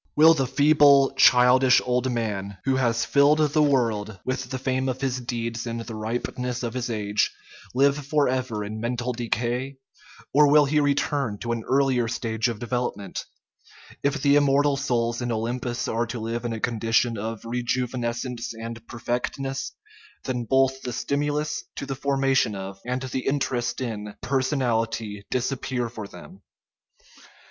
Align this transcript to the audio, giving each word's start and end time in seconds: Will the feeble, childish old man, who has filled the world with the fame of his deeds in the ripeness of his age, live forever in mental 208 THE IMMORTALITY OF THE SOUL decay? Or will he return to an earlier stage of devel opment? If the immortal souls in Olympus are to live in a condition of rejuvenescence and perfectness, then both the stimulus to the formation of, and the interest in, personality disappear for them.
Will 0.15 0.33
the 0.33 0.47
feeble, 0.47 1.13
childish 1.15 1.79
old 1.85 2.11
man, 2.11 2.57
who 2.65 2.77
has 2.77 3.05
filled 3.05 3.37
the 3.37 3.61
world 3.61 4.17
with 4.25 4.49
the 4.49 4.57
fame 4.57 4.89
of 4.89 4.99
his 5.01 5.19
deeds 5.21 5.67
in 5.67 5.77
the 5.77 5.93
ripeness 5.93 6.63
of 6.63 6.73
his 6.73 6.89
age, 6.89 7.29
live 7.75 8.03
forever 8.07 8.63
in 8.63 8.79
mental 8.81 9.13
208 9.13 9.29
THE 9.29 9.45
IMMORTALITY 9.45 9.77
OF 9.77 9.77
THE 9.77 9.99
SOUL 9.99 10.25
decay? 10.25 10.31
Or 10.39 10.51
will 10.51 10.65
he 10.65 10.79
return 10.79 11.37
to 11.37 11.51
an 11.51 11.63
earlier 11.67 12.07
stage 12.07 12.47
of 12.47 12.57
devel 12.57 12.89
opment? 12.91 13.25
If 14.01 14.19
the 14.23 14.37
immortal 14.37 14.75
souls 14.75 15.21
in 15.21 15.31
Olympus 15.31 15.87
are 15.87 16.07
to 16.07 16.19
live 16.19 16.45
in 16.45 16.53
a 16.53 16.59
condition 16.59 17.15
of 17.19 17.41
rejuvenescence 17.43 18.53
and 18.59 18.83
perfectness, 18.87 19.71
then 20.23 20.45
both 20.45 20.81
the 20.81 20.93
stimulus 20.93 21.63
to 21.75 21.85
the 21.85 21.93
formation 21.93 22.55
of, 22.55 22.79
and 22.87 23.03
the 23.03 23.27
interest 23.27 23.79
in, 23.81 24.15
personality 24.23 25.21
disappear 25.29 25.89
for 25.89 26.07
them. 26.07 26.41